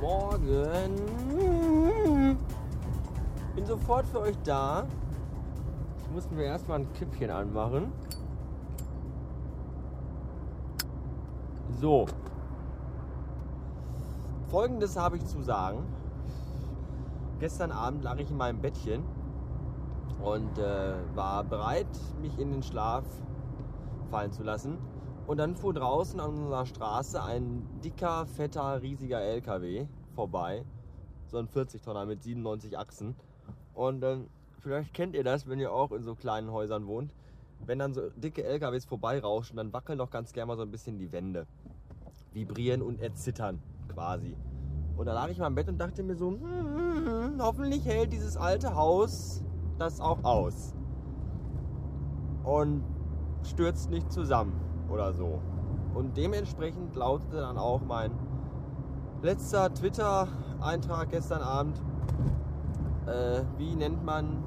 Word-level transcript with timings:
Morgen. 0.00 0.96
Bin 3.54 3.66
sofort 3.66 4.06
für 4.06 4.20
euch 4.20 4.36
da. 4.44 4.86
Ich 5.98 6.10
muss 6.10 6.30
mir 6.30 6.44
erstmal 6.44 6.80
ein 6.80 6.92
Kippchen 6.92 7.30
anmachen. 7.30 7.92
So. 11.80 12.06
Folgendes 14.48 14.96
habe 14.96 15.16
ich 15.16 15.24
zu 15.24 15.42
sagen. 15.42 15.78
Gestern 17.40 17.72
Abend 17.72 18.04
lag 18.04 18.18
ich 18.18 18.30
in 18.30 18.36
meinem 18.36 18.60
Bettchen 18.60 19.02
und 20.22 20.58
äh, 20.58 20.94
war 21.14 21.42
bereit, 21.44 21.86
mich 22.20 22.38
in 22.38 22.52
den 22.52 22.62
Schlaf 22.62 23.04
fallen 24.10 24.32
zu 24.32 24.42
lassen 24.42 24.78
und 25.26 25.38
dann 25.38 25.56
fuhr 25.56 25.74
draußen 25.74 26.20
an 26.20 26.30
unserer 26.30 26.66
Straße 26.66 27.22
ein 27.22 27.66
dicker, 27.82 28.26
fetter, 28.26 28.80
riesiger 28.80 29.20
LKW 29.20 29.86
vorbei. 30.14 30.64
So 31.26 31.38
ein 31.38 31.48
40-Tonner 31.48 32.06
mit 32.06 32.22
97 32.22 32.78
Achsen. 32.78 33.16
Und 33.74 34.04
ähm, 34.04 34.28
vielleicht 34.60 34.94
kennt 34.94 35.16
ihr 35.16 35.24
das, 35.24 35.48
wenn 35.48 35.58
ihr 35.58 35.72
auch 35.72 35.90
in 35.90 36.04
so 36.04 36.14
kleinen 36.14 36.52
Häusern 36.52 36.86
wohnt. 36.86 37.12
Wenn 37.64 37.80
dann 37.80 37.92
so 37.92 38.10
dicke 38.10 38.44
LKWs 38.44 38.84
vorbeirauschen, 38.84 39.56
dann 39.56 39.72
wackeln 39.72 39.98
doch 39.98 40.10
ganz 40.10 40.32
gerne 40.32 40.46
mal 40.46 40.56
so 40.56 40.62
ein 40.62 40.70
bisschen 40.70 40.98
die 40.98 41.10
Wände. 41.10 41.46
Vibrieren 42.32 42.82
und 42.82 43.00
erzittern 43.00 43.60
quasi. 43.88 44.36
Und 44.96 45.06
da 45.06 45.12
lag 45.12 45.28
ich 45.28 45.38
mal 45.38 45.48
im 45.48 45.56
Bett 45.56 45.68
und 45.68 45.78
dachte 45.78 46.04
mir 46.04 46.16
so, 46.16 46.30
hm, 46.30 47.06
hm, 47.06 47.42
hoffentlich 47.42 47.84
hält 47.84 48.12
dieses 48.12 48.36
alte 48.36 48.76
Haus 48.76 49.42
das 49.78 50.00
auch 50.00 50.22
aus. 50.22 50.74
Und 52.44 52.84
stürzt 53.42 53.90
nicht 53.90 54.12
zusammen 54.12 54.66
oder 54.88 55.12
so. 55.12 55.40
Und 55.94 56.16
dementsprechend 56.16 56.94
lautete 56.94 57.36
dann 57.36 57.56
auch 57.58 57.80
mein 57.80 58.10
letzter 59.22 59.72
Twitter-Eintrag 59.72 61.10
gestern 61.10 61.42
Abend. 61.42 61.80
Äh, 63.06 63.42
wie 63.56 63.74
nennt 63.74 64.04
man 64.04 64.42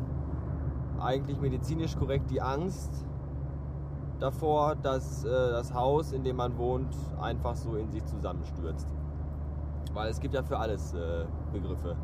eigentlich 0.99 1.39
medizinisch 1.39 1.97
korrekt 1.97 2.29
die 2.29 2.41
Angst 2.41 3.05
davor, 4.19 4.75
dass 4.75 5.23
äh, 5.23 5.29
das 5.29 5.73
Haus, 5.73 6.11
in 6.11 6.23
dem 6.23 6.35
man 6.35 6.57
wohnt, 6.57 6.95
einfach 7.21 7.55
so 7.55 7.75
in 7.75 7.89
sich 7.89 8.05
zusammenstürzt? 8.05 8.87
Weil 9.93 10.09
es 10.09 10.19
gibt 10.19 10.35
ja 10.35 10.43
für 10.43 10.59
alles 10.59 10.93
äh, 10.93 11.25
Begriffe. 11.51 11.95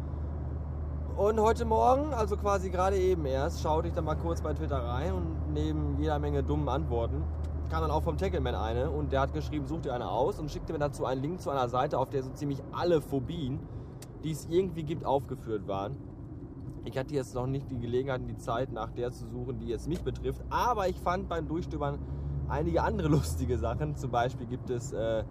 Und 1.18 1.40
heute 1.40 1.66
Morgen, 1.66 2.14
also 2.14 2.36
quasi 2.36 2.70
gerade 2.70 2.98
eben 2.98 3.26
erst, 3.26 3.62
schaute 3.62 3.88
ich 3.88 3.94
dann 3.94 4.06
mal 4.06 4.16
kurz 4.16 4.42
bei 4.42 4.54
Twitter 4.54 4.84
rein 4.84 5.14
und 5.14 5.54
neben 5.54 5.98
jeder 5.98 6.20
Menge 6.20 6.44
dummen 6.44 6.68
Antworten 6.68 7.24
kam 7.70 7.82
dann 7.82 7.92
auch 7.92 8.04
vom 8.04 8.18
Tackleman 8.18 8.56
eine 8.56 8.90
und 8.90 9.12
der 9.12 9.22
hat 9.22 9.34
geschrieben, 9.34 9.68
such 9.68 9.82
dir 9.82 9.94
eine 9.94 10.10
aus 10.10 10.40
und 10.40 10.52
schickte 10.52 10.74
mir 10.74 10.80
dazu 10.80 11.06
einen 11.06 11.22
Link 11.22 11.42
zu 11.42 11.50
einer 11.50 11.70
Seite, 11.70 11.98
auf 11.98 12.10
der 12.10 12.24
so 12.24 12.30
ziemlich 12.32 12.62
alle 12.72 13.02
Phobien, 13.02 13.60
die 14.24 14.32
es 14.32 14.48
irgendwie 14.50 14.84
gibt, 14.84 15.06
aufgeführt 15.06 15.68
waren. 15.68 15.98
Ich 16.84 16.98
hatte 16.98 17.16
jetzt 17.16 17.34
noch 17.34 17.48
nicht 17.48 17.70
die 17.72 17.80
Gelegenheit 17.80 18.22
die 18.28 18.38
Zeit, 18.38 18.72
nach 18.72 18.92
der 18.92 19.12
zu 19.12 19.28
suchen, 19.28 19.60
die 19.60 19.68
jetzt 19.68 19.88
mich 19.88 20.04
betrifft, 20.04 20.42
aber 20.50 20.88
ich 20.88 21.00
fand 21.00 21.28
beim 21.28 21.48
Durchstöbern 21.48 22.00
einige 22.48 22.84
andere 22.84 23.08
lustige 23.10 23.58
Sachen. 23.58 23.96
Zum 23.96 24.12
Beispiel 24.12 24.48
gibt 24.48 24.70
es 24.70 24.92
äh, 24.92 25.24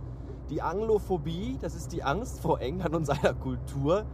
die 0.51 0.63
Anglophobie, 0.63 1.59
das 1.61 1.75
ist 1.75 1.93
die 1.93 2.03
Angst 2.03 2.41
vor 2.41 2.61
England 2.61 2.95
und 2.95 3.07
seiner 3.07 3.35
Kultur. 3.35 4.05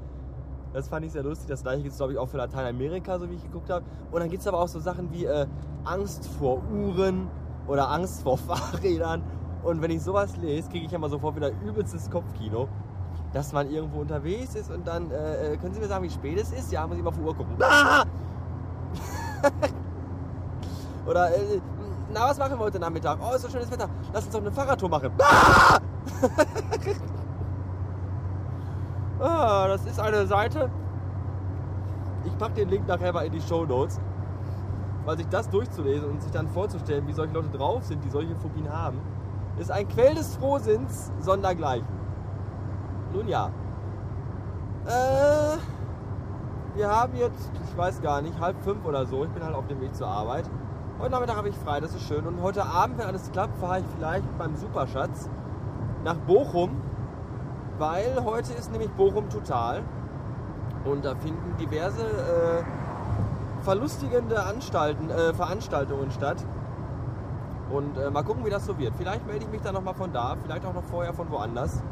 Das 0.73 0.89
fand 0.89 1.05
ich 1.05 1.13
sehr 1.13 1.25
lustig. 1.25 1.49
Das 1.49 1.63
gleiche 1.63 1.83
gibt 1.83 1.93
es, 1.93 1.99
glaube 1.99 2.13
ich, 2.13 2.19
auch 2.19 2.29
für 2.29 2.37
Lateinamerika, 2.37 3.19
so 3.19 3.29
wie 3.29 3.35
ich 3.35 3.43
geguckt 3.43 3.71
habe. 3.71 3.85
Und 4.13 4.21
dann 4.21 4.29
gibt 4.29 4.43
es 4.43 4.47
aber 4.47 4.61
auch 4.61 4.69
so 4.69 4.79
Sachen 4.79 5.11
wie 5.13 5.25
äh, 5.25 5.47
Angst 5.85 6.29
vor 6.39 6.63
Uhren 6.71 7.29
oder 7.67 7.91
Angst 7.91 8.23
vor 8.23 8.39
Fahrrädern. 8.39 9.23
Und 9.63 9.83
wenn 9.83 9.91
ich 9.91 10.03
sowas 10.03 10.37
lese, 10.37 10.69
kriege 10.71 10.87
ich 10.87 10.93
immer 10.93 11.09
sofort 11.09 11.37
wieder 11.37 11.51
übelstes 11.65 12.11
Kopfkino. 12.11 12.69
Dass 13.33 13.53
man 13.53 13.71
irgendwo 13.71 14.01
unterwegs 14.01 14.55
ist 14.57 14.71
und 14.71 14.87
dann, 14.87 15.11
äh, 15.11 15.53
äh 15.53 15.57
können 15.57 15.73
Sie 15.73 15.81
mir 15.81 15.87
sagen, 15.87 16.05
wie 16.05 16.11
spät 16.11 16.39
es 16.41 16.53
ist? 16.53 16.73
Ja, 16.73 16.87
muss 16.87 16.97
ich 16.97 17.03
mal 17.03 17.13
die 17.13 17.21
Uhr 17.21 17.35
gucken. 17.35 17.55
Ah! 17.63 18.05
oder, 21.07 21.31
äh, 21.31 21.61
na, 22.13 22.29
was 22.29 22.39
machen 22.39 22.59
wir 22.59 22.65
heute 22.65 22.81
Nachmittag? 22.81 23.19
Oh, 23.23 23.35
ist 23.35 23.43
so 23.43 23.49
schönes 23.49 23.71
Wetter. 23.71 23.89
Lass 24.13 24.25
uns 24.25 24.33
doch 24.33 24.41
eine 24.41 24.51
Fahrradtour 24.51 24.89
machen. 24.89 25.13
Ah! 25.21 25.79
Ah, 29.21 29.69
das 29.69 29.85
ist 29.85 30.01
eine 30.01 30.27
Seite. 30.27 30.71
Ich 32.25 32.39
packe 32.39 32.55
den 32.55 32.71
Link 32.71 32.89
nachher 32.89 33.13
mal 33.13 33.27
in 33.27 33.33
die 33.33 33.41
Show 33.43 33.67
Notes. 33.67 34.01
Weil 35.05 35.17
sich 35.17 35.29
das 35.29 35.49
durchzulesen 35.49 36.09
und 36.09 36.23
sich 36.23 36.31
dann 36.31 36.49
vorzustellen, 36.49 37.07
wie 37.07 37.13
solche 37.13 37.33
Leute 37.33 37.49
drauf 37.49 37.85
sind, 37.85 38.05
die 38.05 38.11
solche 38.11 38.35
Phobien 38.37 38.71
haben, 38.71 39.01
ist 39.59 39.71
ein 39.71 39.89
Quell 39.89 40.15
des 40.15 40.37
Frohsinns 40.37 41.11
sondergleichen. 41.19 41.87
Nun 43.13 43.29
ja. 43.29 43.51
Äh, 44.87 45.57
wir 46.77 46.89
haben 46.89 47.15
jetzt, 47.17 47.51
ich 47.69 47.77
weiß 47.77 48.01
gar 48.03 48.23
nicht, 48.23 48.39
halb 48.41 48.63
fünf 48.63 48.85
oder 48.85 49.07
so. 49.07 49.25
Ich 49.25 49.31
bin 49.31 49.43
halt 49.43 49.55
auf 49.55 49.67
dem 49.67 49.81
Weg 49.81 49.95
zur 49.95 50.07
Arbeit. 50.07 50.49
Heute 50.99 51.13
Nachmittag 51.13 51.37
habe 51.37 51.49
ich 51.49 51.57
frei, 51.57 51.81
das 51.81 51.95
ist 51.95 52.03
schön. 52.03 52.27
Und 52.27 52.41
heute 52.43 52.65
Abend, 52.65 52.99
wenn 52.99 53.07
alles 53.07 53.31
klappt, 53.33 53.57
fahre 53.57 53.81
ich 53.81 53.87
vielleicht 53.97 54.39
beim 54.39 54.55
Superschatz 54.55 55.29
nach 56.05 56.17
Bochum 56.17 56.77
weil 57.81 58.23
heute 58.23 58.53
ist 58.53 58.71
nämlich 58.71 58.91
Bochum 58.91 59.31
Total 59.31 59.83
und 60.85 61.03
da 61.03 61.15
finden 61.15 61.57
diverse 61.59 62.03
äh, 62.03 62.63
verlustigende 63.63 64.43
Anstalten, 64.43 65.11
äh, 65.11 65.35
Veranstaltungen 65.35 66.11
statt. 66.11 66.45
Und 67.71 67.97
äh, 67.97 68.11
mal 68.11 68.23
gucken, 68.23 68.45
wie 68.45 68.51
das 68.51 68.67
so 68.67 68.79
wird. 68.79 68.95
Vielleicht 68.97 69.27
melde 69.27 69.45
ich 69.45 69.51
mich 69.51 69.61
dann 69.61 69.75
nochmal 69.75 69.95
von 69.95 70.13
da, 70.13 70.37
vielleicht 70.43 70.65
auch 70.65 70.75
noch 70.75 70.85
vorher 70.85 71.15
von 71.15 71.31
woanders. 71.31 71.83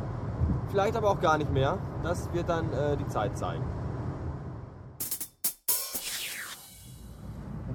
Vielleicht 0.68 0.96
aber 0.96 1.10
auch 1.10 1.20
gar 1.20 1.38
nicht 1.38 1.52
mehr. 1.52 1.78
Das 2.02 2.32
wird 2.32 2.48
dann 2.48 2.72
äh, 2.72 2.96
die 2.96 3.06
Zeit 3.06 3.38
sein. 3.38 3.62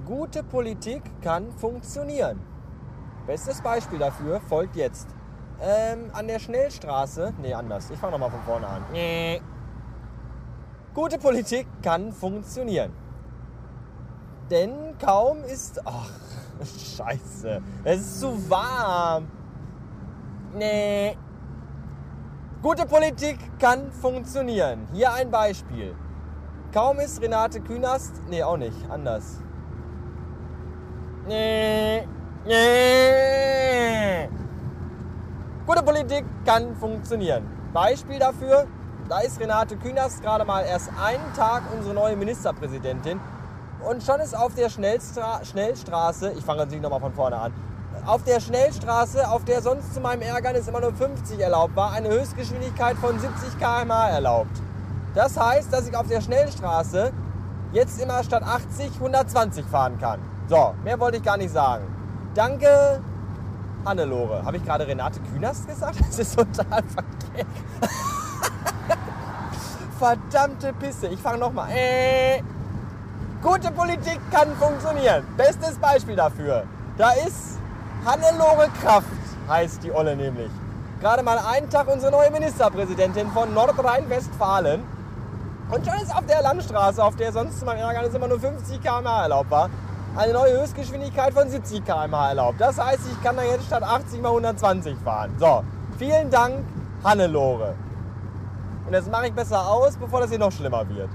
Gute 0.04 0.42
Politik 0.42 1.02
kann 1.22 1.50
funktionieren. 1.52 2.40
Bestes 3.26 3.62
Beispiel 3.62 3.98
dafür 3.98 4.40
folgt 4.40 4.76
jetzt. 4.76 5.08
Ähm, 5.60 6.10
an 6.12 6.28
der 6.28 6.38
Schnellstraße. 6.38 7.32
Nee, 7.40 7.54
anders. 7.54 7.90
Ich 7.90 7.98
fange 7.98 8.12
nochmal 8.12 8.30
von 8.30 8.40
vorne 8.40 8.66
an. 8.66 8.82
Nee. 8.92 9.40
Gute 10.92 11.18
Politik 11.18 11.66
kann 11.82 12.12
funktionieren. 12.12 12.92
Denn 14.50 14.96
kaum 14.98 15.38
ist. 15.44 15.80
Ach, 15.84 16.10
Scheiße. 16.96 17.62
Es 17.84 18.00
ist 18.00 18.20
zu 18.20 18.50
warm. 18.50 19.26
Nee. 20.54 21.16
Gute 22.62 22.86
Politik 22.86 23.38
kann 23.58 23.90
funktionieren. 23.92 24.88
Hier 24.92 25.12
ein 25.12 25.30
Beispiel. 25.30 25.94
Kaum 26.72 26.98
ist 26.98 27.20
Renate 27.20 27.60
Künast. 27.60 28.14
Nee, 28.28 28.42
auch 28.42 28.56
nicht. 28.56 28.76
Anders. 28.90 29.40
Nee. 31.26 32.06
Nee. 32.46 34.28
Gute 35.66 35.82
Politik 35.82 36.24
kann 36.44 36.76
funktionieren. 36.76 37.46
Beispiel 37.72 38.18
dafür, 38.18 38.66
da 39.08 39.20
ist 39.20 39.40
Renate 39.40 39.76
Künast 39.76 40.22
gerade 40.22 40.44
mal 40.44 40.64
erst 40.64 40.90
einen 41.02 41.32
Tag 41.34 41.62
unsere 41.74 41.94
neue 41.94 42.16
Ministerpräsidentin 42.16 43.18
und 43.88 44.02
schon 44.02 44.20
ist 44.20 44.36
auf 44.36 44.54
der 44.54 44.70
Schnellstra 44.70 45.44
Schnellstraße, 45.44 46.32
ich 46.36 46.44
fange 46.44 46.60
natürlich 46.60 46.82
nochmal 46.82 47.00
von 47.00 47.12
vorne 47.12 47.36
an, 47.36 47.52
auf 48.06 48.22
der 48.24 48.40
Schnellstraße, 48.40 49.30
auf 49.30 49.44
der 49.44 49.62
sonst 49.62 49.94
zu 49.94 50.00
meinem 50.00 50.22
Ärgernis 50.22 50.68
immer 50.68 50.80
nur 50.80 50.92
50 50.92 51.40
erlaubt 51.40 51.74
war, 51.76 51.92
eine 51.92 52.08
Höchstgeschwindigkeit 52.08 52.96
von 52.96 53.18
70 53.18 53.58
km/h 53.58 54.10
erlaubt. 54.10 54.60
Das 55.14 55.38
heißt, 55.38 55.72
dass 55.72 55.88
ich 55.88 55.96
auf 55.96 56.08
der 56.08 56.20
Schnellstraße 56.20 57.12
jetzt 57.72 58.00
immer 58.00 58.22
statt 58.22 58.42
80 58.42 58.94
120 58.96 59.64
fahren 59.64 59.98
kann. 59.98 60.20
So, 60.48 60.74
mehr 60.84 60.98
wollte 61.00 61.18
ich 61.18 61.22
gar 61.22 61.36
nicht 61.36 61.52
sagen. 61.52 61.84
Danke 62.34 63.00
Hannelore. 63.84 64.44
Habe 64.44 64.56
ich 64.56 64.64
gerade 64.64 64.86
Renate 64.86 65.20
Künast 65.32 65.66
gesagt? 65.66 66.00
Das 66.00 66.18
ist 66.18 66.36
total 66.36 66.82
verkehrt. 66.82 67.46
Verdammte 69.98 70.72
Pisse. 70.72 71.08
Ich 71.08 71.20
fange 71.20 71.38
nochmal. 71.38 71.70
Äh, 71.70 72.42
gute 73.44 73.70
Politik 73.70 74.18
kann 74.32 74.56
funktionieren. 74.56 75.22
Bestes 75.36 75.76
Beispiel 75.76 76.16
dafür. 76.16 76.64
Da 76.96 77.10
ist 77.10 77.58
Hannelore 78.04 78.68
Kraft, 78.82 79.06
heißt 79.48 79.84
die 79.84 79.92
Olle 79.92 80.16
nämlich. 80.16 80.50
Gerade 81.00 81.22
mal 81.22 81.38
einen 81.38 81.68
Tag 81.68 81.86
unsere 81.92 82.10
neue 82.10 82.30
Ministerpräsidentin 82.30 83.30
von 83.32 83.52
Nordrhein-Westfalen. 83.52 84.82
Und 85.70 85.86
schon 85.86 85.94
ist 85.96 86.14
auf 86.14 86.24
der 86.26 86.40
Landstraße, 86.40 87.04
auf 87.04 87.16
der 87.16 87.32
sonst 87.32 87.64
meinem 87.66 87.80
Ärgernis 87.80 88.14
immer 88.14 88.28
nur 88.28 88.40
50 88.40 88.80
km/h 88.80 89.22
erlaubt 89.22 89.50
war, 89.50 89.68
eine 90.16 90.32
neue 90.32 90.60
Höchstgeschwindigkeit 90.62 91.34
von 91.34 91.48
70 91.48 91.84
km/h 91.84 92.28
erlaubt. 92.30 92.60
Das 92.60 92.82
heißt, 92.82 93.00
ich 93.12 93.22
kann 93.22 93.36
da 93.36 93.42
jetzt 93.42 93.66
statt 93.66 93.82
80 93.82 94.22
mal 94.22 94.30
120 94.30 94.96
fahren. 95.04 95.34
So, 95.38 95.62
vielen 95.98 96.30
Dank, 96.30 96.64
Hannelore. 97.04 97.74
Und 98.86 98.94
jetzt 98.94 99.10
mache 99.10 99.26
ich 99.26 99.34
besser 99.34 99.66
aus, 99.66 99.96
bevor 99.98 100.20
das 100.20 100.30
hier 100.30 100.38
noch 100.38 100.52
schlimmer 100.52 100.88
wird. 100.88 101.10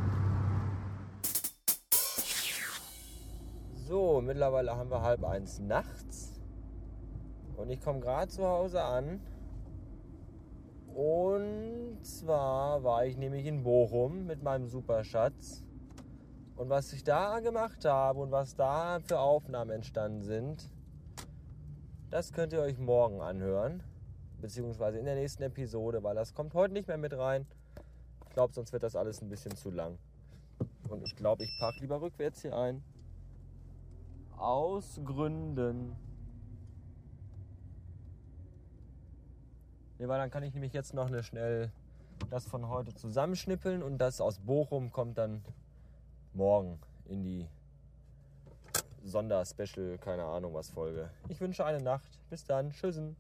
So, 3.89 4.21
mittlerweile 4.21 4.77
haben 4.77 4.91
wir 4.91 5.01
halb 5.01 5.24
eins 5.24 5.57
nachts. 5.57 6.39
Und 7.57 7.71
ich 7.71 7.81
komme 7.81 8.01
gerade 8.01 8.27
zu 8.27 8.45
Hause 8.45 8.83
an. 8.83 9.19
Und 10.94 11.97
zwar 12.03 12.83
war 12.83 13.07
ich 13.07 13.18
nämlich 13.18 13.47
in 13.47 13.63
Bochum 13.63 14.27
mit 14.27 14.44
meinem 14.44 14.68
Superschatz 14.68 15.63
Und 16.56 16.69
was 16.69 16.94
ich 16.94 17.03
da 17.03 17.39
gemacht 17.39 17.83
habe 17.83 18.19
und 18.19 18.30
was 18.30 18.56
da 18.56 19.00
für 19.00 19.18
Aufnahmen 19.18 19.71
entstanden 19.71 20.21
sind, 20.21 20.69
das 22.12 22.31
könnt 22.31 22.53
ihr 22.53 22.62
euch 22.62 22.77
morgen 22.77 23.21
anhören. 23.21 23.81
Beziehungsweise 24.39 25.00
in 25.00 25.06
der 25.06 25.15
nächsten 25.15 25.41
Episode, 25.41 26.03
weil 26.03 26.13
das 26.13 26.36
kommt 26.36 26.53
heute 26.53 26.75
nicht 26.75 26.88
mehr 26.88 26.97
mit 27.00 27.18
rein. 27.18 27.47
Ich 28.27 28.36
glaube, 28.36 28.53
sonst 28.53 28.71
wird 28.71 28.83
das 28.83 28.95
alles 28.95 29.24
ein 29.24 29.30
bisschen 29.30 29.56
zu 29.56 29.71
lang. 29.71 29.97
Und 30.89 31.01
ich 31.01 31.15
glaube, 31.15 31.44
ich 31.44 31.57
packe 31.59 31.80
lieber 31.80 32.00
rückwärts 32.00 32.44
hier 32.44 32.56
ein. 32.56 32.83
Aus 34.39 35.00
Gründen. 35.03 35.95
Nee, 39.97 40.07
weil 40.07 40.18
dann 40.18 40.31
kann 40.31 40.44
ich 40.44 40.53
nämlich 40.53 40.71
jetzt 40.71 40.94
noch 40.94 41.07
eine 41.07 41.24
schnell 41.24 41.71
das 42.30 42.45
von 42.45 42.68
heute 42.69 42.94
zusammenschnippeln 42.94 43.83
und 43.83 43.97
das 43.97 44.21
aus 44.21 44.39
Bochum 44.39 44.91
kommt 44.91 45.18
dann 45.18 45.44
morgen 46.33 46.80
in 47.06 47.24
die 47.24 47.47
Sonderspecial, 49.03 49.97
keine 49.97 50.24
Ahnung 50.24 50.53
was 50.53 50.69
Folge. 50.69 51.09
Ich 51.27 51.39
wünsche 51.41 51.65
eine 51.65 51.81
Nacht. 51.81 52.07
Bis 52.30 52.45
dann. 52.45 52.71
Tschüssen. 52.71 53.15